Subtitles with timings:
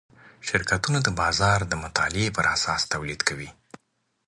[0.47, 3.49] شرکتونه د بازار د مطالعې پراساس تولید کوي.